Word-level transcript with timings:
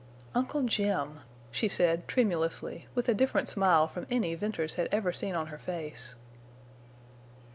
"Uncle 0.33 0.63
Jim!" 0.63 1.19
she 1.51 1.67
said, 1.67 2.07
tremulously, 2.07 2.87
with 2.95 3.07
a 3.07 3.13
different 3.13 3.47
smile 3.47 3.87
from 3.87 4.07
any 4.09 4.33
Venters 4.33 4.73
had 4.73 4.89
ever 4.91 5.13
seen 5.13 5.35
on 5.35 5.45
her 5.45 5.59
face. 5.59 6.15